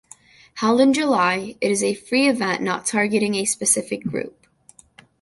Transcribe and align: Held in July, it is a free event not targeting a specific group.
Held 0.55 0.81
in 0.81 0.93
July, 0.93 1.53
it 1.61 1.69
is 1.69 1.83
a 1.83 1.93
free 1.93 2.27
event 2.27 2.59
not 2.63 2.87
targeting 2.87 3.35
a 3.35 3.45
specific 3.45 4.03
group. 4.03 4.47